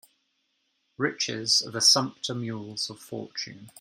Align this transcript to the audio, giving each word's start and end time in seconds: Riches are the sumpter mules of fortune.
Riches 0.97 1.61
are 1.61 1.69
the 1.69 1.79
sumpter 1.79 2.33
mules 2.33 2.89
of 2.89 2.99
fortune. 2.99 3.69